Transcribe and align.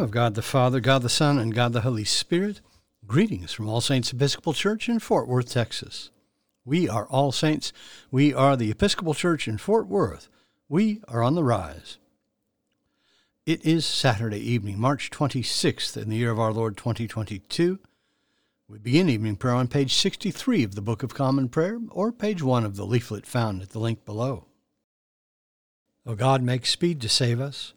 name 0.00 0.06
of 0.06 0.10
God 0.12 0.34
the 0.34 0.40
Father, 0.40 0.80
God 0.80 1.02
the 1.02 1.10
Son, 1.10 1.38
and 1.38 1.54
God 1.54 1.74
the 1.74 1.82
Holy 1.82 2.04
Spirit, 2.04 2.62
greetings 3.06 3.52
from 3.52 3.68
All 3.68 3.82
Saints 3.82 4.10
Episcopal 4.14 4.54
Church 4.54 4.88
in 4.88 4.98
Fort 4.98 5.28
Worth, 5.28 5.52
Texas. 5.52 6.10
We 6.64 6.88
are 6.88 7.06
All 7.08 7.32
Saints. 7.32 7.70
We 8.10 8.32
are 8.32 8.56
the 8.56 8.70
Episcopal 8.70 9.12
Church 9.12 9.46
in 9.46 9.58
Fort 9.58 9.88
Worth. 9.88 10.30
We 10.70 11.02
are 11.06 11.22
on 11.22 11.34
the 11.34 11.44
rise. 11.44 11.98
It 13.44 13.62
is 13.62 13.84
Saturday 13.84 14.38
evening, 14.38 14.80
March 14.80 15.10
26th, 15.10 15.98
in 15.98 16.08
the 16.08 16.16
year 16.16 16.30
of 16.30 16.40
our 16.40 16.54
Lord 16.54 16.78
2022. 16.78 17.78
We 18.68 18.78
begin 18.78 19.10
evening 19.10 19.36
prayer 19.36 19.56
on 19.56 19.68
page 19.68 19.92
63 19.92 20.64
of 20.64 20.76
the 20.76 20.80
Book 20.80 21.02
of 21.02 21.12
Common 21.12 21.50
Prayer, 21.50 21.78
or 21.90 22.10
page 22.10 22.42
1 22.42 22.64
of 22.64 22.76
the 22.76 22.86
leaflet 22.86 23.26
found 23.26 23.60
at 23.60 23.68
the 23.68 23.78
link 23.78 24.06
below. 24.06 24.46
O 26.06 26.14
God, 26.14 26.42
make 26.42 26.64
speed 26.64 27.02
to 27.02 27.08
save 27.10 27.38
us. 27.38 27.74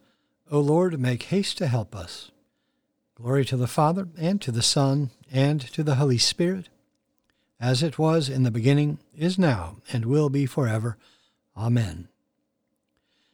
O 0.53 0.59
Lord, 0.59 0.99
make 0.99 1.23
haste 1.23 1.57
to 1.57 1.67
help 1.67 1.95
us. 1.95 2.29
Glory 3.15 3.43
to 3.45 3.57
the 3.57 3.65
Father, 3.65 4.07
and 4.15 4.39
to 4.39 4.51
the 4.51 4.61
Son, 4.61 5.09
and 5.31 5.59
to 5.59 5.81
the 5.81 5.95
Holy 5.95 6.19
Spirit, 6.19 6.69
as 7.59 7.81
it 7.81 7.97
was 7.97 8.29
in 8.29 8.43
the 8.43 8.51
beginning, 8.51 8.99
is 9.17 9.39
now, 9.39 9.77
and 9.91 10.05
will 10.05 10.29
be 10.29 10.45
forever. 10.45 10.95
Amen. 11.57 12.07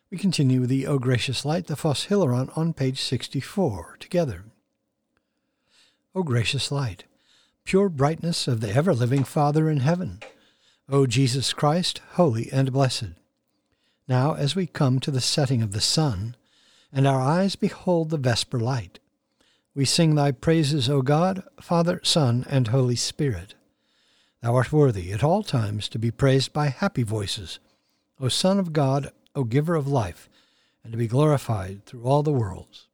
We 0.10 0.18
continue 0.18 0.62
with 0.62 0.70
the 0.70 0.88
O 0.88 0.98
Gracious 0.98 1.44
Light, 1.44 1.68
the 1.68 1.76
Phos 1.76 2.06
Hilaron, 2.06 2.58
on 2.58 2.72
page 2.72 3.02
64, 3.02 3.98
together. 4.00 4.46
O 6.16 6.24
gracious 6.24 6.72
light, 6.72 7.04
pure 7.66 7.90
brightness 7.90 8.48
of 8.48 8.62
the 8.62 8.74
ever 8.74 8.94
living 8.94 9.26
Father 9.26 9.70
in 9.70 9.82
heaven, 9.82 10.20
O 10.88 11.06
Jesus 11.06 11.52
Christ, 11.52 12.00
holy 12.14 12.50
and 12.54 12.72
blessed. 12.72 13.10
Now, 14.08 14.36
as 14.36 14.56
we 14.56 14.68
come 14.68 15.02
to 15.02 15.12
the 15.12 15.20
setting 15.20 15.62
of 15.62 15.74
the 15.74 15.82
sun, 15.82 16.38
and 16.92 17.08
our 17.08 17.22
eyes 17.22 17.56
behold 17.56 18.10
the 18.10 18.18
vesper 18.18 18.60
light. 18.60 19.00
We 19.76 19.86
sing 19.86 20.16
thy 20.16 20.32
praises, 20.32 20.90
O 20.90 21.02
God, 21.02 21.44
Father, 21.62 22.02
Son, 22.04 22.46
and 22.50 22.68
Holy 22.68 22.96
Spirit. 22.96 23.56
Thou 24.42 24.56
art 24.56 24.72
worthy 24.72 25.12
at 25.12 25.24
all 25.24 25.44
times 25.44 25.88
to 25.90 26.00
be 26.00 26.12
praised 26.12 26.54
by 26.54 26.68
happy 26.68 27.04
voices, 27.04 27.60
O 28.20 28.28
Son 28.28 28.58
of 28.60 28.74
God, 28.74 29.12
O 29.36 29.44
Giver 29.44 29.76
of 29.76 29.88
life, 29.88 30.30
and 30.84 30.92
to 30.92 30.98
be 30.98 31.08
glorified 31.08 31.86
through 31.86 32.04
all 32.04 32.24
the 32.24 32.32
worlds. 32.32 32.88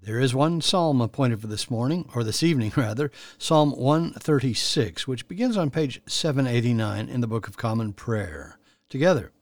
There 0.00 0.20
is 0.20 0.34
one 0.34 0.60
psalm 0.60 1.00
appointed 1.00 1.40
for 1.40 1.46
this 1.46 1.70
morning, 1.70 2.10
or 2.14 2.24
this 2.24 2.42
evening 2.42 2.72
rather, 2.76 3.10
Psalm 3.38 3.72
136, 3.72 5.08
which 5.08 5.28
begins 5.28 5.56
on 5.56 5.70
page 5.70 6.02
789 6.06 7.08
in 7.08 7.20
the 7.20 7.26
Book 7.26 7.48
of 7.48 7.56
Common 7.56 7.92
Prayer. 7.92 8.58
Together, 8.88 9.32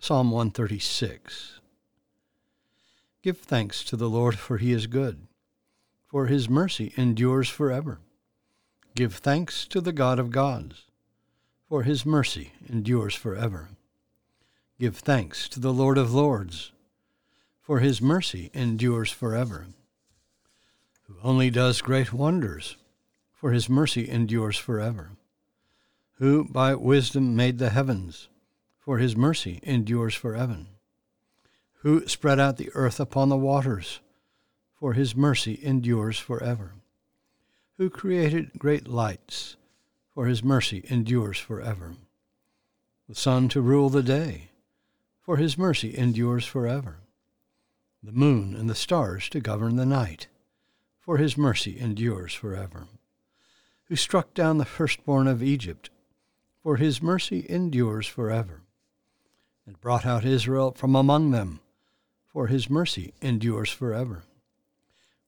Psalm 0.00 0.30
136. 0.30 1.57
Give 3.20 3.36
thanks 3.36 3.82
to 3.84 3.96
the 3.96 4.08
Lord, 4.08 4.38
for 4.38 4.58
he 4.58 4.72
is 4.72 4.86
good, 4.86 5.26
for 6.06 6.26
his 6.26 6.48
mercy 6.48 6.92
endures 6.96 7.48
forever. 7.48 7.98
Give 8.94 9.12
thanks 9.12 9.66
to 9.68 9.80
the 9.80 9.92
God 9.92 10.20
of 10.20 10.30
gods, 10.30 10.84
for 11.68 11.82
his 11.82 12.06
mercy 12.06 12.52
endures 12.68 13.16
forever. 13.16 13.70
Give 14.78 14.96
thanks 14.96 15.48
to 15.48 15.58
the 15.58 15.72
Lord 15.72 15.98
of 15.98 16.14
lords, 16.14 16.70
for 17.60 17.80
his 17.80 18.00
mercy 18.00 18.50
endures 18.54 19.10
forever. 19.10 19.66
Who 21.08 21.16
only 21.24 21.50
does 21.50 21.80
great 21.80 22.12
wonders, 22.12 22.76
for 23.32 23.50
his 23.50 23.68
mercy 23.68 24.08
endures 24.08 24.58
forever. 24.58 25.10
Who 26.18 26.44
by 26.44 26.76
wisdom 26.76 27.34
made 27.34 27.58
the 27.58 27.70
heavens, 27.70 28.28
for 28.78 28.98
his 28.98 29.16
mercy 29.16 29.58
endures 29.64 30.14
forever 30.14 30.66
who 31.82 32.06
spread 32.08 32.40
out 32.40 32.56
the 32.56 32.70
earth 32.74 32.98
upon 32.98 33.28
the 33.28 33.36
waters, 33.36 34.00
for 34.74 34.94
his 34.94 35.14
mercy 35.14 35.58
endures 35.62 36.18
forever. 36.18 36.72
Who 37.76 37.88
created 37.88 38.58
great 38.58 38.88
lights, 38.88 39.56
for 40.12 40.26
his 40.26 40.42
mercy 40.42 40.84
endures 40.90 41.38
forever. 41.38 41.94
The 43.08 43.14
sun 43.14 43.48
to 43.50 43.60
rule 43.60 43.88
the 43.88 44.02
day, 44.02 44.50
for 45.20 45.36
his 45.36 45.56
mercy 45.56 45.96
endures 45.96 46.44
forever. 46.44 46.98
The 48.02 48.12
moon 48.12 48.56
and 48.56 48.68
the 48.68 48.74
stars 48.74 49.28
to 49.30 49.40
govern 49.40 49.76
the 49.76 49.86
night, 49.86 50.26
for 50.98 51.16
his 51.16 51.38
mercy 51.38 51.78
endures 51.78 52.34
forever. 52.34 52.88
Who 53.84 53.96
struck 53.96 54.34
down 54.34 54.58
the 54.58 54.64
firstborn 54.64 55.26
of 55.26 55.42
Egypt, 55.42 55.90
for 56.62 56.76
his 56.76 57.00
mercy 57.00 57.46
endures 57.48 58.06
forever. 58.06 58.62
And 59.64 59.80
brought 59.80 60.04
out 60.04 60.24
Israel 60.24 60.72
from 60.72 60.94
among 60.94 61.30
them, 61.30 61.60
for 62.28 62.46
his 62.46 62.68
mercy 62.68 63.14
endures 63.20 63.70
forever. 63.70 64.22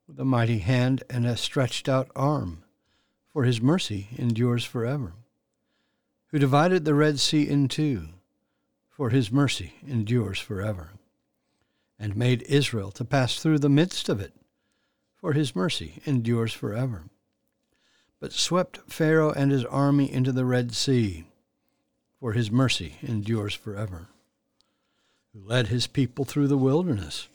With 0.06 0.20
a 0.20 0.24
mighty 0.24 0.58
hand 0.58 1.02
and 1.08 1.26
a 1.26 1.36
stretched 1.36 1.88
out 1.88 2.10
arm, 2.14 2.64
for 3.32 3.44
his 3.44 3.60
mercy 3.60 4.08
endures 4.16 4.64
forever. 4.64 5.14
Who 6.28 6.38
divided 6.38 6.84
the 6.84 6.94
Red 6.94 7.18
Sea 7.18 7.48
in 7.48 7.68
two, 7.68 8.08
for 8.88 9.10
his 9.10 9.32
mercy 9.32 9.74
endures 9.86 10.38
forever. 10.38 10.90
And 11.98 12.16
made 12.16 12.42
Israel 12.42 12.90
to 12.92 13.04
pass 13.04 13.38
through 13.38 13.58
the 13.58 13.68
midst 13.68 14.08
of 14.08 14.20
it, 14.20 14.34
for 15.16 15.32
his 15.32 15.56
mercy 15.56 16.00
endures 16.06 16.52
forever. 16.52 17.04
But 18.20 18.32
swept 18.32 18.78
Pharaoh 18.90 19.32
and 19.32 19.50
his 19.50 19.64
army 19.64 20.10
into 20.10 20.32
the 20.32 20.44
Red 20.44 20.74
Sea, 20.74 21.26
for 22.18 22.32
his 22.32 22.50
mercy 22.50 22.96
endures 23.02 23.54
forever 23.54 24.08
who 25.32 25.46
led 25.46 25.68
his 25.68 25.86
people 25.86 26.24
through 26.24 26.48
the 26.48 26.58
wilderness, 26.58 27.28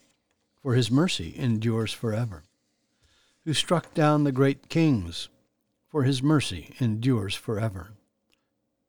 for 0.62 0.74
his 0.74 0.92
mercy 0.92 1.34
endures 1.38 1.94
forever, 1.94 2.44
who 3.46 3.54
struck 3.54 3.94
down 3.94 4.24
the 4.24 4.32
great 4.32 4.70
kings, 4.70 5.30
for 5.88 6.04
his 6.04 6.22
mercy 6.22 6.74
endures 6.80 7.36
forever, 7.36 7.92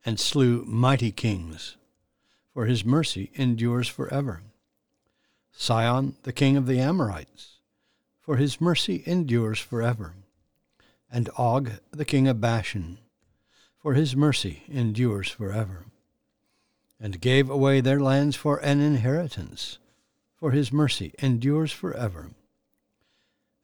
and 0.04 0.18
slew 0.18 0.64
mighty 0.64 1.12
kings, 1.12 1.76
for 2.52 2.66
his 2.66 2.84
mercy 2.84 3.30
endures 3.34 3.88
forever. 3.88 4.42
Sihon, 5.52 6.16
the 6.24 6.32
king 6.32 6.56
of 6.56 6.66
the 6.66 6.80
Amorites, 6.80 7.58
for 8.20 8.36
his 8.36 8.60
mercy 8.60 9.02
endures 9.06 9.60
forever, 9.60 10.14
and 11.10 11.30
Og, 11.38 11.70
the 11.92 12.04
king 12.04 12.26
of 12.26 12.40
Bashan, 12.40 12.98
for 13.78 13.94
his 13.94 14.16
mercy 14.16 14.64
endures 14.68 15.28
forever 15.30 15.84
and 17.00 17.20
gave 17.20 17.50
away 17.50 17.80
their 17.80 18.00
lands 18.00 18.36
for 18.36 18.58
an 18.58 18.80
inheritance, 18.80 19.78
for 20.36 20.50
his 20.50 20.72
mercy 20.72 21.12
endures 21.18 21.72
forever. 21.72 22.30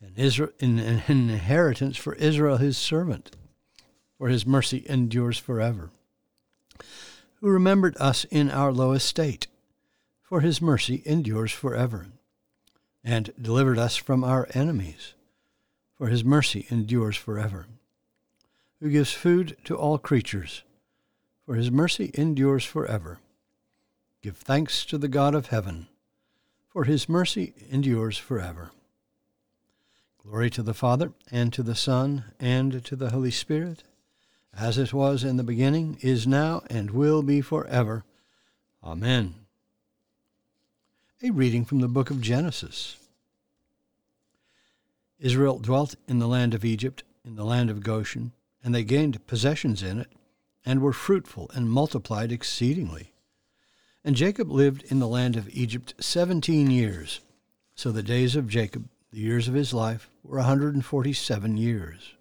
And 0.00 0.19
Israel, 0.19 0.50
an 0.60 0.78
inheritance 1.09 1.97
for 1.97 2.15
Israel 2.15 2.56
his 2.56 2.76
servant, 2.76 3.37
for 4.19 4.28
his 4.28 4.47
mercy 4.47 4.84
endures 4.88 5.38
forever. 5.38 5.91
Who 7.37 7.48
remembered 7.48 7.97
us 7.98 8.25
in 8.25 8.50
our 8.50 8.72
low 8.72 8.93
estate, 8.93 9.47
for 10.22 10.41
his 10.41 10.60
mercy 10.62 11.03
endures 11.04 11.53
forever, 11.53 12.09
and 13.04 13.32
delivered 13.41 13.78
us 13.78 13.97
from 13.97 14.25
our 14.25 14.49
enemies, 14.54 15.14
for 15.97 16.09
his 16.09 16.25
mercy 16.25 16.66
endures 16.70 17.16
forever. 17.16 17.66
Who 18.81 18.91
gives 18.91 19.12
food 19.12 19.56
to 19.64 19.76
all 19.76 19.99
creatures, 19.99 20.62
for 21.47 21.54
his 21.54 21.70
mercy 21.70 22.10
endures 22.14 22.64
forever. 22.64 23.19
Give 24.23 24.37
thanks 24.37 24.85
to 24.85 24.99
the 24.99 25.09
God 25.09 25.35
of 25.35 25.49
heaven, 25.49 25.89
for 26.69 26.85
his 26.85 27.09
mercy 27.09 27.55
endures 27.71 28.17
forever. 28.17 28.71
Glory 30.23 30.49
to 30.51 30.63
the 30.63 30.75
Father, 30.75 31.13
and 31.33 31.53
to 31.53 31.65
the 31.65 31.75
Son, 31.75 32.27
and 32.39 32.85
to 32.85 32.95
the 32.95 33.11
Holy 33.11 33.33
Spirit, 33.33 33.83
as 34.57 34.79
it 34.79 34.93
was 34.93 35.25
in 35.25 35.39
the 35.39 35.43
beginning, 35.43 35.99
is 36.03 36.25
now, 36.25 36.63
and 36.71 36.93
will 36.93 37.25
be 37.25 37.41
forever. 37.41 38.05
Amen. 38.85 39.35
A 41.21 41.31
reading 41.31 41.65
from 41.65 41.81
the 41.81 41.89
book 41.89 42.09
of 42.09 42.21
Genesis. 42.21 42.97
Israel 45.19 45.59
dwelt 45.59 45.97
in 46.07 46.21
the 46.21 46.29
land 46.29 46.55
of 46.55 46.65
Egypt, 46.65 47.03
in 47.25 47.35
the 47.35 47.45
land 47.45 47.71
of 47.71 47.83
Goshen, 47.83 48.31
and 48.63 48.73
they 48.73 48.85
gained 48.85 49.27
possessions 49.27 49.83
in 49.83 49.99
it, 49.99 50.13
and 50.65 50.81
were 50.81 50.93
fruitful 50.93 51.51
and 51.55 51.69
multiplied 51.69 52.31
exceedingly. 52.31 53.12
And 54.04 54.16
Jacob 54.16 54.50
lived 54.50 54.82
in 54.90 54.99
the 54.99 55.06
land 55.06 55.37
of 55.37 55.49
Egypt 55.50 55.94
seventeen 56.00 56.70
years. 56.70 57.20
So 57.76 57.93
the 57.93 58.02
days 58.02 58.34
of 58.34 58.49
Jacob, 58.49 58.88
the 59.12 59.20
years 59.20 59.46
of 59.46 59.54
his 59.54 59.72
life, 59.72 60.10
were 60.25 60.38
a 60.38 60.44
hundred 60.44 60.75
and 60.75 60.84
forty 60.84 61.12
seven 61.12 61.56
years. 61.56 62.14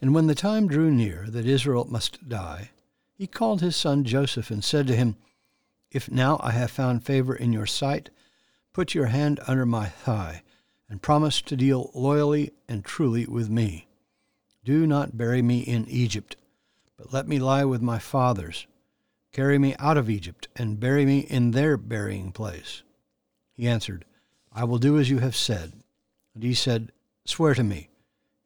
And 0.00 0.14
when 0.14 0.28
the 0.28 0.34
time 0.34 0.68
drew 0.68 0.90
near 0.90 1.26
that 1.28 1.46
Israel 1.46 1.86
must 1.90 2.28
die, 2.28 2.70
he 3.12 3.26
called 3.26 3.60
his 3.60 3.76
son 3.76 4.04
Joseph 4.04 4.50
and 4.50 4.62
said 4.62 4.86
to 4.86 4.96
him, 4.96 5.16
If 5.90 6.10
now 6.10 6.40
I 6.42 6.52
have 6.52 6.70
found 6.70 7.04
favor 7.04 7.34
in 7.34 7.52
your 7.52 7.66
sight, 7.66 8.10
put 8.72 8.94
your 8.94 9.06
hand 9.06 9.40
under 9.46 9.66
my 9.66 9.86
thigh, 9.86 10.42
and 10.88 11.02
promise 11.02 11.42
to 11.42 11.56
deal 11.56 11.90
loyally 11.94 12.52
and 12.68 12.84
truly 12.84 13.26
with 13.26 13.50
me. 13.50 13.88
Do 14.64 14.86
not 14.86 15.16
bury 15.16 15.42
me 15.42 15.60
in 15.60 15.88
Egypt, 15.88 16.36
but 16.96 17.12
let 17.12 17.28
me 17.28 17.38
lie 17.38 17.64
with 17.64 17.82
my 17.82 17.98
fathers 17.98 18.66
Carry 19.34 19.58
me 19.58 19.74
out 19.80 19.96
of 19.96 20.08
Egypt, 20.08 20.46
and 20.54 20.78
bury 20.78 21.04
me 21.04 21.18
in 21.18 21.50
their 21.50 21.76
burying 21.76 22.30
place. 22.30 22.84
He 23.52 23.66
answered, 23.66 24.04
I 24.52 24.62
will 24.62 24.78
do 24.78 24.96
as 24.96 25.10
you 25.10 25.18
have 25.18 25.34
said. 25.34 25.72
And 26.34 26.44
he 26.44 26.54
said, 26.54 26.92
Swear 27.24 27.52
to 27.54 27.64
me. 27.64 27.88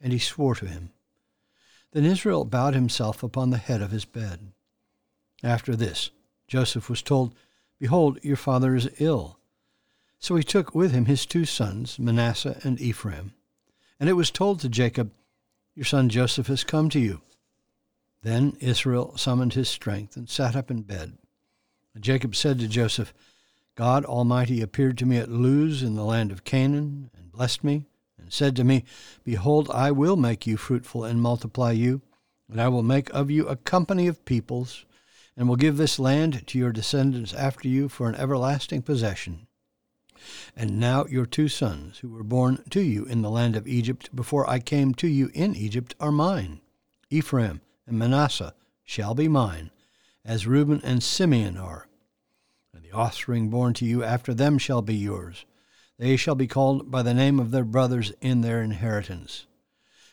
And 0.00 0.14
he 0.14 0.18
swore 0.18 0.54
to 0.54 0.66
him. 0.66 0.90
Then 1.92 2.06
Israel 2.06 2.46
bowed 2.46 2.72
himself 2.72 3.22
upon 3.22 3.50
the 3.50 3.58
head 3.58 3.82
of 3.82 3.90
his 3.90 4.06
bed. 4.06 4.52
After 5.42 5.76
this, 5.76 6.10
Joseph 6.46 6.88
was 6.88 7.02
told, 7.02 7.34
Behold, 7.78 8.18
your 8.22 8.36
father 8.36 8.74
is 8.74 8.88
ill. 8.98 9.38
So 10.18 10.36
he 10.36 10.42
took 10.42 10.74
with 10.74 10.92
him 10.92 11.04
his 11.04 11.26
two 11.26 11.44
sons, 11.44 11.98
Manasseh 11.98 12.60
and 12.62 12.80
Ephraim. 12.80 13.34
And 14.00 14.08
it 14.08 14.14
was 14.14 14.30
told 14.30 14.60
to 14.60 14.70
Jacob, 14.70 15.12
Your 15.74 15.84
son 15.84 16.08
Joseph 16.08 16.46
has 16.46 16.64
come 16.64 16.88
to 16.88 16.98
you. 16.98 17.20
Then 18.22 18.56
Israel 18.60 19.16
summoned 19.16 19.54
his 19.54 19.68
strength 19.68 20.16
and 20.16 20.28
sat 20.28 20.56
up 20.56 20.70
in 20.70 20.82
bed. 20.82 21.18
And 21.94 22.02
Jacob 22.02 22.34
said 22.34 22.58
to 22.58 22.68
Joseph, 22.68 23.14
God 23.76 24.04
Almighty 24.04 24.60
appeared 24.60 24.98
to 24.98 25.06
me 25.06 25.18
at 25.18 25.30
Luz 25.30 25.82
in 25.84 25.94
the 25.94 26.04
land 26.04 26.32
of 26.32 26.42
Canaan, 26.42 27.10
and 27.16 27.30
blessed 27.30 27.62
me, 27.62 27.84
and 28.18 28.32
said 28.32 28.56
to 28.56 28.64
me, 28.64 28.84
Behold, 29.22 29.70
I 29.70 29.92
will 29.92 30.16
make 30.16 30.48
you 30.48 30.56
fruitful 30.56 31.04
and 31.04 31.22
multiply 31.22 31.70
you, 31.70 32.02
and 32.50 32.60
I 32.60 32.66
will 32.66 32.82
make 32.82 33.08
of 33.10 33.30
you 33.30 33.46
a 33.46 33.54
company 33.54 34.08
of 34.08 34.24
peoples, 34.24 34.84
and 35.36 35.48
will 35.48 35.54
give 35.54 35.76
this 35.76 36.00
land 36.00 36.44
to 36.48 36.58
your 36.58 36.72
descendants 36.72 37.32
after 37.32 37.68
you 37.68 37.88
for 37.88 38.08
an 38.08 38.16
everlasting 38.16 38.82
possession. 38.82 39.46
And 40.56 40.80
now 40.80 41.06
your 41.06 41.26
two 41.26 41.46
sons, 41.46 41.98
who 41.98 42.08
were 42.08 42.24
born 42.24 42.64
to 42.70 42.80
you 42.80 43.04
in 43.04 43.22
the 43.22 43.30
land 43.30 43.54
of 43.54 43.68
Egypt 43.68 44.14
before 44.14 44.50
I 44.50 44.58
came 44.58 44.92
to 44.94 45.06
you 45.06 45.30
in 45.34 45.54
Egypt, 45.54 45.94
are 46.00 46.10
mine. 46.10 46.60
Ephraim 47.10 47.60
and 47.88 47.98
Manasseh 47.98 48.54
shall 48.84 49.14
be 49.14 49.28
mine, 49.28 49.70
as 50.24 50.46
Reuben 50.46 50.80
and 50.84 51.02
Simeon 51.02 51.56
are. 51.56 51.88
And 52.74 52.84
the 52.84 52.92
offspring 52.92 53.48
born 53.48 53.74
to 53.74 53.84
you 53.84 54.04
after 54.04 54.34
them 54.34 54.58
shall 54.58 54.82
be 54.82 54.94
yours. 54.94 55.44
They 55.98 56.16
shall 56.16 56.34
be 56.34 56.46
called 56.46 56.90
by 56.90 57.02
the 57.02 57.14
name 57.14 57.40
of 57.40 57.50
their 57.50 57.64
brothers 57.64 58.12
in 58.20 58.42
their 58.42 58.62
inheritance. 58.62 59.46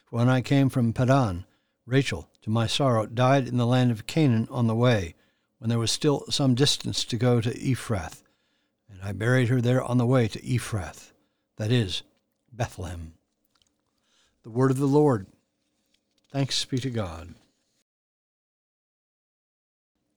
For 0.05 0.17
when 0.17 0.29
I 0.29 0.41
came 0.41 0.69
from 0.69 0.93
Paddan, 0.93 1.45
Rachel, 1.85 2.29
to 2.41 2.49
my 2.49 2.65
sorrow, 2.65 3.05
died 3.05 3.47
in 3.47 3.57
the 3.57 3.67
land 3.67 3.91
of 3.91 4.07
Canaan 4.07 4.47
on 4.49 4.67
the 4.67 4.75
way, 4.75 5.13
when 5.59 5.69
there 5.69 5.79
was 5.79 5.91
still 5.91 6.25
some 6.29 6.55
distance 6.55 7.03
to 7.05 7.17
go 7.17 7.41
to 7.41 7.53
Ephrath. 7.57 8.23
And 8.89 9.01
I 9.03 9.11
buried 9.11 9.49
her 9.49 9.61
there 9.61 9.83
on 9.83 9.97
the 9.97 10.05
way 10.05 10.27
to 10.27 10.41
Ephrath, 10.41 11.11
that 11.57 11.71
is, 11.71 12.03
Bethlehem. 12.51 13.13
The 14.43 14.49
word 14.49 14.71
of 14.71 14.77
the 14.77 14.87
Lord. 14.87 15.27
Thanks 16.31 16.65
be 16.65 16.77
to 16.79 16.89
God. 16.89 17.35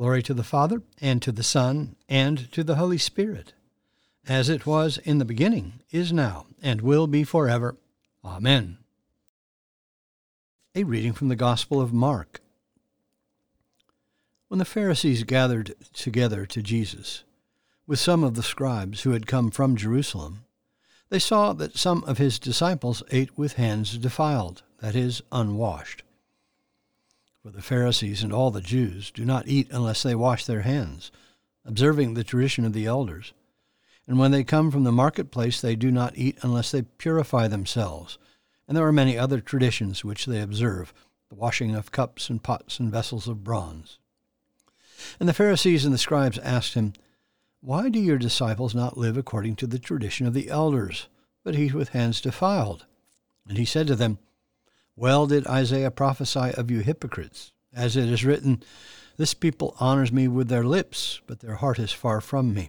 Glory 0.00 0.22
to 0.22 0.32
the 0.32 0.42
Father, 0.42 0.80
and 1.02 1.20
to 1.20 1.30
the 1.30 1.42
Son, 1.42 1.94
and 2.08 2.50
to 2.52 2.64
the 2.64 2.76
Holy 2.76 2.96
Spirit, 2.96 3.52
as 4.26 4.48
it 4.48 4.64
was 4.64 4.96
in 4.96 5.18
the 5.18 5.26
beginning, 5.26 5.74
is 5.90 6.10
now, 6.10 6.46
and 6.62 6.80
will 6.80 7.06
be 7.06 7.22
forever. 7.22 7.76
Amen. 8.24 8.78
A 10.74 10.84
reading 10.84 11.12
from 11.12 11.28
the 11.28 11.36
Gospel 11.36 11.82
of 11.82 11.92
Mark. 11.92 12.40
When 14.48 14.56
the 14.56 14.64
Pharisees 14.64 15.24
gathered 15.24 15.74
together 15.92 16.46
to 16.46 16.62
Jesus, 16.62 17.24
with 17.86 17.98
some 17.98 18.24
of 18.24 18.36
the 18.36 18.42
scribes 18.42 19.02
who 19.02 19.10
had 19.10 19.26
come 19.26 19.50
from 19.50 19.76
Jerusalem, 19.76 20.46
they 21.10 21.18
saw 21.18 21.52
that 21.52 21.76
some 21.76 22.04
of 22.04 22.16
his 22.16 22.38
disciples 22.38 23.02
ate 23.10 23.36
with 23.36 23.56
hands 23.56 23.98
defiled, 23.98 24.62
that 24.78 24.96
is, 24.96 25.20
unwashed. 25.30 26.04
For 27.42 27.50
the 27.50 27.62
Pharisees 27.62 28.22
and 28.22 28.34
all 28.34 28.50
the 28.50 28.60
Jews 28.60 29.10
do 29.10 29.24
not 29.24 29.48
eat 29.48 29.68
unless 29.70 30.02
they 30.02 30.14
wash 30.14 30.44
their 30.44 30.60
hands, 30.60 31.10
observing 31.64 32.12
the 32.12 32.22
tradition 32.22 32.66
of 32.66 32.74
the 32.74 32.84
elders. 32.84 33.32
And 34.06 34.18
when 34.18 34.30
they 34.30 34.44
come 34.44 34.70
from 34.70 34.84
the 34.84 34.92
marketplace, 34.92 35.58
they 35.58 35.74
do 35.74 35.90
not 35.90 36.18
eat 36.18 36.36
unless 36.42 36.70
they 36.70 36.82
purify 36.82 37.48
themselves. 37.48 38.18
And 38.68 38.76
there 38.76 38.86
are 38.86 38.92
many 38.92 39.16
other 39.16 39.40
traditions 39.40 40.04
which 40.04 40.26
they 40.26 40.42
observe, 40.42 40.92
the 41.30 41.34
washing 41.34 41.74
of 41.74 41.92
cups 41.92 42.28
and 42.28 42.42
pots 42.42 42.78
and 42.78 42.92
vessels 42.92 43.26
of 43.26 43.42
bronze. 43.42 43.98
And 45.18 45.26
the 45.26 45.34
Pharisees 45.34 45.86
and 45.86 45.94
the 45.94 45.98
scribes 45.98 46.38
asked 46.40 46.74
him, 46.74 46.92
Why 47.62 47.88
do 47.88 47.98
your 47.98 48.18
disciples 48.18 48.74
not 48.74 48.98
live 48.98 49.16
according 49.16 49.56
to 49.56 49.66
the 49.66 49.78
tradition 49.78 50.26
of 50.26 50.34
the 50.34 50.50
elders, 50.50 51.08
but 51.42 51.54
eat 51.54 51.72
with 51.72 51.90
hands 51.90 52.20
defiled? 52.20 52.84
And 53.48 53.56
he 53.56 53.64
said 53.64 53.86
to 53.86 53.96
them, 53.96 54.18
well 55.00 55.26
did 55.26 55.46
Isaiah 55.46 55.90
prophesy 55.90 56.52
of 56.58 56.70
you 56.70 56.80
hypocrites, 56.80 57.52
as 57.72 57.96
it 57.96 58.10
is 58.10 58.22
written, 58.22 58.62
This 59.16 59.32
people 59.32 59.74
honors 59.80 60.12
me 60.12 60.28
with 60.28 60.48
their 60.48 60.62
lips, 60.62 61.22
but 61.26 61.40
their 61.40 61.54
heart 61.54 61.78
is 61.78 61.90
far 61.90 62.20
from 62.20 62.52
me. 62.52 62.68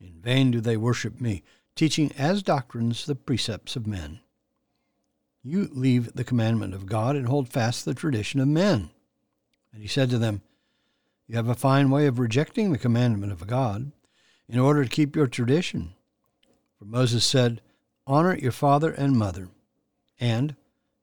In 0.00 0.14
vain 0.22 0.50
do 0.50 0.62
they 0.62 0.78
worship 0.78 1.20
me, 1.20 1.42
teaching 1.76 2.10
as 2.16 2.42
doctrines 2.42 3.04
the 3.04 3.14
precepts 3.14 3.76
of 3.76 3.86
men. 3.86 4.20
You 5.42 5.68
leave 5.74 6.14
the 6.14 6.24
commandment 6.24 6.72
of 6.72 6.86
God 6.86 7.16
and 7.16 7.26
hold 7.26 7.50
fast 7.50 7.84
the 7.84 7.92
tradition 7.92 8.40
of 8.40 8.48
men. 8.48 8.88
And 9.74 9.82
he 9.82 9.88
said 9.88 10.08
to 10.08 10.18
them, 10.18 10.40
You 11.26 11.36
have 11.36 11.50
a 11.50 11.54
fine 11.54 11.90
way 11.90 12.06
of 12.06 12.18
rejecting 12.18 12.72
the 12.72 12.78
commandment 12.78 13.30
of 13.30 13.46
God 13.46 13.92
in 14.48 14.58
order 14.58 14.84
to 14.84 14.88
keep 14.88 15.14
your 15.14 15.26
tradition. 15.26 15.92
For 16.78 16.86
Moses 16.86 17.26
said, 17.26 17.60
Honor 18.06 18.38
your 18.38 18.52
father 18.52 18.90
and 18.90 19.18
mother, 19.18 19.50
and 20.18 20.56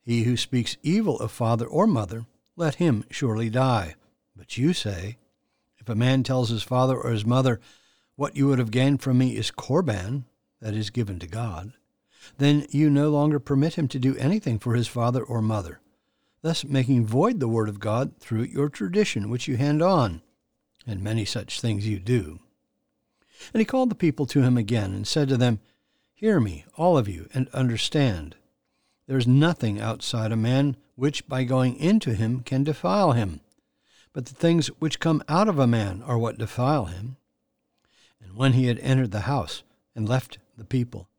he 0.10 0.24
who 0.24 0.36
speaks 0.36 0.76
evil 0.82 1.20
of 1.20 1.32
father 1.32 1.68
or 1.68 1.86
mother, 1.86 2.26
let 2.56 2.76
him 2.76 3.04
surely 3.12 3.48
die. 3.48 3.94
But 4.36 4.58
you 4.58 4.74
say, 4.74 5.20
If 5.78 5.88
a 5.88 5.94
man 5.94 6.24
tells 6.24 6.50
his 6.50 6.64
father 6.64 6.98
or 6.98 7.12
his 7.12 7.28
mother, 7.28 7.60
What 8.16 8.36
you 8.36 8.48
would 8.48 8.58
have 8.58 8.72
gained 8.72 9.04
from 9.04 9.20
me 9.20 9.36
is 9.36 9.52
korban, 9.52 10.24
that 10.62 10.74
is 10.74 10.90
given 10.90 11.20
to 11.20 11.28
God, 11.28 11.74
then 12.40 12.66
you 12.72 12.90
no 12.90 13.12
longer 13.12 13.40
permit 13.40 13.76
him 13.76 13.88
to 13.90 14.00
do 14.00 14.18
anything 14.18 14.58
for 14.58 14.74
his 14.74 14.88
father 14.88 15.24
or 15.24 15.44
mother, 15.44 15.80
thus 16.42 16.66
making 16.66 17.06
void 17.06 17.40
the 17.40 17.48
word 17.48 17.70
of 17.70 17.80
God 17.80 18.18
through 18.20 18.46
your 18.46 18.68
tradition 18.68 19.30
which 19.30 19.48
you 19.48 19.58
hand 19.58 19.84
on, 19.84 20.24
and 20.88 21.04
many 21.04 21.24
such 21.24 21.62
things 21.62 21.88
you 21.88 22.00
do. 22.00 22.40
And 23.54 23.62
he 23.62 23.66
called 23.66 23.92
the 23.92 23.96
people 23.96 24.26
to 24.26 24.42
him 24.42 24.58
again, 24.58 24.92
and 24.92 25.08
said 25.08 25.30
to 25.30 25.38
them, 25.38 25.60
Hear 26.16 26.40
me, 26.40 26.66
all 26.76 26.98
of 26.98 27.08
you, 27.08 27.30
and 27.32 27.48
understand. 27.50 28.36
There 29.10 29.18
is 29.18 29.26
nothing 29.26 29.82
outside 29.82 30.32
a 30.32 30.36
man 30.36 30.78
which 30.94 31.28
by 31.28 31.44
going 31.44 31.78
into 31.78 32.14
him 32.14 32.42
can 32.42 32.64
defile 32.64 33.14
him, 33.14 33.42
but 34.14 34.28
the 34.28 34.36
things 34.36 34.68
which 34.78 35.00
come 35.00 35.24
out 35.28 35.48
of 35.48 35.58
a 35.58 35.66
man 35.66 36.04
are 36.04 36.16
what 36.16 36.38
defile 36.38 36.86
him. 36.86 37.18
And 38.22 38.36
when 38.36 38.54
he 38.54 38.68
had 38.68 38.78
entered 38.78 39.10
the 39.10 39.22
house 39.22 39.64
and 39.96 40.08
left 40.08 40.38
the 40.56 40.64
people, 40.64 41.10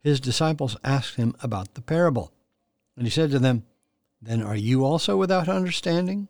his 0.00 0.20
disciples 0.20 0.76
asked 0.84 1.16
him 1.16 1.34
about 1.42 1.74
the 1.74 1.82
parable. 1.82 2.30
And 2.96 3.04
he 3.04 3.10
said 3.10 3.32
to 3.32 3.40
them, 3.40 3.64
Then 4.22 4.42
are 4.42 4.54
you 4.54 4.84
also 4.84 5.16
without 5.16 5.48
understanding? 5.48 6.28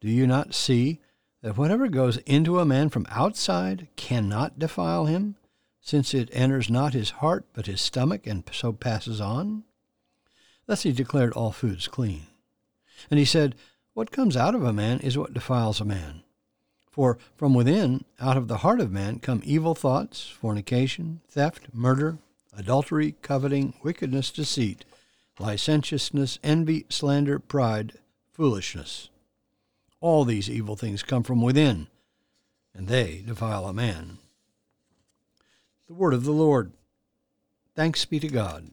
Do 0.00 0.08
you 0.08 0.26
not 0.26 0.54
see 0.54 0.98
that 1.42 1.58
whatever 1.58 1.88
goes 1.88 2.16
into 2.24 2.58
a 2.58 2.64
man 2.64 2.88
from 2.88 3.04
outside 3.10 3.88
cannot 3.96 4.58
defile 4.58 5.04
him, 5.04 5.36
since 5.82 6.14
it 6.14 6.30
enters 6.32 6.70
not 6.70 6.94
his 6.94 7.10
heart 7.10 7.44
but 7.52 7.66
his 7.66 7.82
stomach, 7.82 8.26
and 8.26 8.44
so 8.50 8.72
passes 8.72 9.20
on? 9.20 9.64
Thus 10.68 10.82
he 10.82 10.92
declared 10.92 11.32
all 11.32 11.50
foods 11.50 11.88
clean. 11.88 12.26
And 13.10 13.18
he 13.18 13.24
said, 13.24 13.54
What 13.94 14.12
comes 14.12 14.36
out 14.36 14.54
of 14.54 14.62
a 14.62 14.72
man 14.72 15.00
is 15.00 15.16
what 15.16 15.32
defiles 15.32 15.80
a 15.80 15.84
man. 15.84 16.22
For 16.90 17.16
from 17.36 17.54
within, 17.54 18.04
out 18.20 18.36
of 18.36 18.48
the 18.48 18.58
heart 18.58 18.78
of 18.78 18.92
man, 18.92 19.18
come 19.18 19.40
evil 19.44 19.74
thoughts, 19.74 20.28
fornication, 20.28 21.22
theft, 21.26 21.68
murder, 21.72 22.18
adultery, 22.54 23.14
coveting, 23.22 23.72
wickedness, 23.82 24.30
deceit, 24.30 24.84
licentiousness, 25.38 26.38
envy, 26.44 26.84
slander, 26.90 27.38
pride, 27.38 27.94
foolishness. 28.30 29.08
All 30.00 30.26
these 30.26 30.50
evil 30.50 30.76
things 30.76 31.02
come 31.02 31.22
from 31.22 31.40
within, 31.40 31.86
and 32.74 32.88
they 32.88 33.22
defile 33.26 33.64
a 33.66 33.72
man. 33.72 34.18
The 35.86 35.94
word 35.94 36.12
of 36.12 36.24
the 36.24 36.32
Lord. 36.32 36.72
Thanks 37.74 38.04
be 38.04 38.20
to 38.20 38.28
God. 38.28 38.72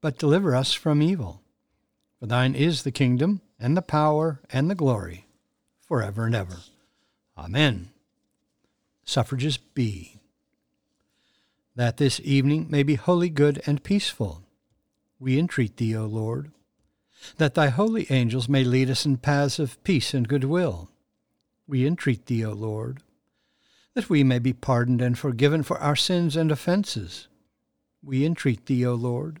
but 0.00 0.18
deliver 0.18 0.54
us 0.54 0.72
from 0.72 1.02
evil. 1.02 1.42
For 2.18 2.26
thine 2.26 2.54
is 2.54 2.82
the 2.82 2.90
kingdom, 2.90 3.40
and 3.58 3.76
the 3.76 3.82
power, 3.82 4.40
and 4.50 4.70
the 4.70 4.74
glory, 4.74 5.26
for 5.86 6.02
ever 6.02 6.26
and 6.26 6.34
ever. 6.34 6.58
Amen. 7.36 7.90
Suffrages 9.04 9.56
B. 9.56 10.20
That 11.74 11.96
this 11.96 12.20
evening 12.24 12.66
may 12.68 12.82
be 12.82 12.96
wholly 12.96 13.30
good 13.30 13.62
and 13.66 13.82
peaceful, 13.82 14.42
we 15.20 15.38
entreat 15.38 15.76
thee, 15.76 15.96
O 15.96 16.06
Lord. 16.06 16.52
That 17.36 17.54
thy 17.54 17.68
holy 17.68 18.06
angels 18.10 18.48
may 18.48 18.64
lead 18.64 18.90
us 18.90 19.04
in 19.04 19.16
paths 19.16 19.58
of 19.58 19.82
peace 19.82 20.14
and 20.14 20.28
goodwill, 20.28 20.90
we 21.66 21.86
entreat 21.86 22.26
thee, 22.26 22.44
O 22.44 22.52
Lord. 22.52 23.02
That 23.94 24.08
we 24.08 24.24
may 24.24 24.38
be 24.38 24.52
pardoned 24.52 25.02
and 25.02 25.18
forgiven 25.18 25.62
for 25.62 25.78
our 25.78 25.96
sins 25.96 26.36
and 26.36 26.50
offences, 26.50 27.28
we 28.02 28.24
entreat 28.24 28.66
thee, 28.66 28.86
O 28.86 28.94
Lord. 28.94 29.40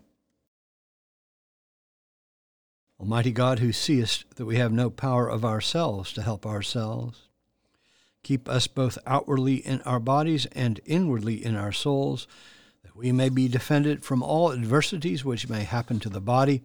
Almighty 3.01 3.31
God, 3.31 3.57
who 3.59 3.73
seest 3.73 4.25
that 4.35 4.45
we 4.45 4.57
have 4.57 4.71
no 4.71 4.91
power 4.91 5.27
of 5.27 5.43
ourselves 5.43 6.13
to 6.13 6.21
help 6.21 6.45
ourselves, 6.45 7.27
Keep 8.23 8.47
us 8.47 8.67
both 8.67 8.99
outwardly 9.07 9.55
in 9.55 9.81
our 9.81 9.99
bodies 9.99 10.45
and 10.51 10.79
inwardly 10.85 11.43
in 11.43 11.55
our 11.55 11.71
souls, 11.71 12.27
that 12.83 12.95
we 12.95 13.11
may 13.11 13.29
be 13.29 13.47
defended 13.47 14.05
from 14.05 14.21
all 14.21 14.51
adversities 14.51 15.25
which 15.25 15.49
may 15.49 15.63
happen 15.63 15.99
to 15.99 16.09
the 16.09 16.21
body, 16.21 16.61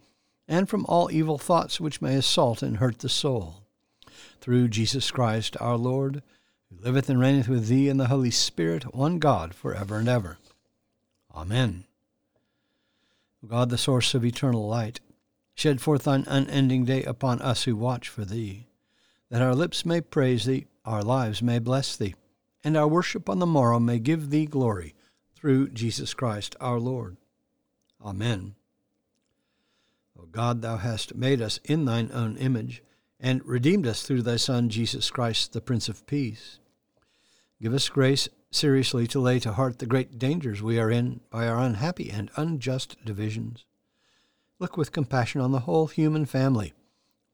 and 0.47 0.69
from 0.69 0.85
all 0.87 1.11
evil 1.11 1.39
thoughts 1.39 1.81
which 1.81 2.03
may 2.03 2.15
assault 2.15 2.63
and 2.63 2.77
hurt 2.77 2.99
the 2.99 3.09
soul. 3.09 3.63
Through 4.43 4.69
Jesus 4.69 5.11
Christ 5.11 5.57
our 5.59 5.79
Lord, 5.79 6.23
who 6.69 6.85
liveth 6.85 7.09
and 7.09 7.19
reigneth 7.19 7.49
with 7.49 7.69
thee 7.69 7.89
in 7.89 7.97
the 7.97 8.09
Holy 8.09 8.31
Spirit, 8.31 8.95
one 8.95 9.19
God, 9.19 9.55
for 9.55 9.75
ever 9.75 9.97
and 9.97 10.09
ever. 10.09 10.37
Amen. 11.35 11.85
God, 13.49 13.71
the 13.71 13.79
source 13.79 14.13
of 14.15 14.25
eternal 14.25 14.69
light, 14.69 15.01
shed 15.57 15.81
forth 15.81 16.05
thine 16.05 16.25
unending 16.29 16.85
day 16.85 17.03
upon 17.03 17.41
us 17.41 17.65
who 17.65 17.75
watch 17.75 18.09
for 18.09 18.25
thee, 18.25 18.69
that 19.31 19.43
our 19.43 19.55
lips 19.55 19.85
may 19.85 20.01
praise 20.01 20.45
thee 20.45 20.67
our 20.85 21.03
lives 21.03 21.43
may 21.43 21.59
bless 21.59 21.97
thee, 21.97 22.15
and 22.63 22.77
our 22.77 22.87
worship 22.87 23.29
on 23.29 23.41
the 23.41 23.47
morrow 23.47 23.81
may 23.81 23.99
give 23.99 24.31
thee 24.31 24.47
glory, 24.47 24.95
through 25.35 25.69
Jesus 25.71 26.15
Christ 26.15 26.55
our 26.61 26.79
Lord. 26.79 27.17
Amen. 28.05 28.55
O 30.19 30.27
God, 30.27 30.63
thou 30.63 30.77
hast 30.77 31.15
made 31.15 31.43
us 31.43 31.59
in 31.65 31.87
thine 31.87 32.11
own 32.13 32.37
image, 32.37 32.83
and 33.19 33.45
redeemed 33.45 33.87
us 33.87 34.03
through 34.03 34.23
thy 34.23 34.37
Son, 34.37 34.69
Jesus 34.69 35.11
Christ, 35.11 35.53
the 35.53 35.61
Prince 35.61 35.89
of 35.89 36.07
Peace. 36.07 36.61
Give 37.61 37.75
us 37.75 37.89
grace 37.89 38.29
seriously 38.51 39.07
to 39.09 39.21
lay 39.21 39.41
to 39.41 39.55
heart 39.55 39.79
the 39.79 39.87
great 39.87 40.19
dangers 40.19 40.63
we 40.63 40.79
are 40.79 40.91
in 40.91 41.21
by 41.31 41.49
our 41.49 41.59
unhappy 41.59 42.11
and 42.11 42.31
unjust 42.37 42.97
divisions. 43.05 43.65
Look 44.59 44.77
with 44.77 44.93
compassion 44.93 45.41
on 45.41 45.53
the 45.53 45.61
whole 45.61 45.87
human 45.87 46.27
family. 46.27 46.73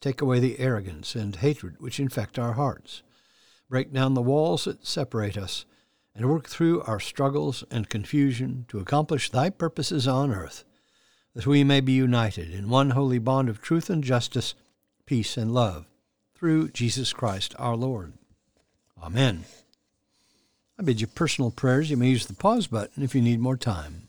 Take 0.01 0.21
away 0.21 0.41
the 0.41 0.59
arrogance 0.59 1.15
and 1.15 1.37
hatred 1.37 1.77
which 1.79 2.01
infect 2.01 2.39
our 2.39 2.55
hearts 2.55 3.03
break 3.73 3.91
down 3.91 4.13
the 4.13 4.21
walls 4.21 4.65
that 4.65 4.87
separate 4.87 5.35
us, 5.35 5.65
and 6.15 6.29
work 6.29 6.47
through 6.47 6.83
our 6.83 7.01
struggles 7.01 7.65
and 7.71 7.89
confusion 7.89 8.67
to 8.69 8.79
accomplish 8.79 9.31
thy 9.31 9.49
purposes 9.49 10.07
on 10.07 10.31
earth, 10.31 10.63
that 11.35 11.47
we 11.47 11.65
may 11.65 11.81
be 11.81 11.93
united 11.93 12.53
in 12.53 12.69
one 12.69 12.91
holy 12.91 13.19
bond 13.19 13.49
of 13.49 13.63
truth 13.63 13.89
and 13.89 14.05
justice, 14.05 14.55
peace 15.07 15.39
and 15.39 15.55
love, 15.55 15.87
through 16.35 16.69
Jesus 16.69 17.15
Christ 17.15 17.55
our 17.59 17.75
Lord. 17.75 18.13
Amen. 19.03 19.47
I 20.79 20.83
bid 20.83 21.01
you 21.01 21.07
personal 21.07 21.51
prayers. 21.51 21.91
You 21.91 21.97
may 21.97 22.11
use 22.11 22.27
the 22.27 22.35
pause 22.35 22.67
button 22.67 23.03
if 23.03 23.15
you 23.15 23.23
need 23.23 23.41
more 23.41 23.57
time. 23.57 24.09